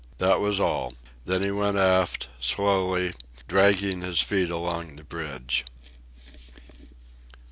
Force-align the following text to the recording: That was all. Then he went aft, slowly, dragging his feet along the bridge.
That 0.17 0.39
was 0.39 0.59
all. 0.59 0.95
Then 1.25 1.43
he 1.43 1.51
went 1.51 1.77
aft, 1.77 2.27
slowly, 2.39 3.13
dragging 3.47 4.01
his 4.01 4.19
feet 4.19 4.49
along 4.49 4.95
the 4.95 5.03
bridge. 5.03 5.63